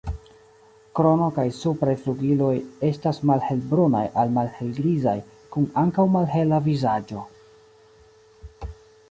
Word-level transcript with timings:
Krono 0.99 1.25
kaj 1.33 1.43
supraj 1.57 1.93
flugiloj 2.05 2.55
estas 2.87 3.19
malhelbrunaj 3.33 4.01
al 4.23 4.33
malhelgrizaj, 4.39 5.15
kun 5.57 5.69
ankaŭ 5.85 6.09
malhela 6.17 6.63
vizaĝo. 6.71 7.25